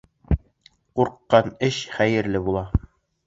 [0.99, 2.65] Ҡурҡҡан эш хәйерле була.